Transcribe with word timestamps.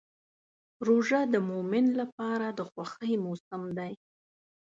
روژه 0.87 1.19
د 1.33 1.35
مؤمن 1.49 1.85
لپاره 1.99 2.47
د 2.57 2.59
خوښۍ 2.69 3.13
موسم 3.25 3.61
دی. 3.77 3.93